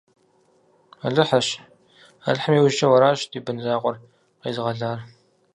[1.05, 1.49] Алыхьырщ,
[2.27, 3.95] Алыхьым иужькӏэ уэращ ди бын закъуэр
[4.41, 4.99] къезыгъэлар!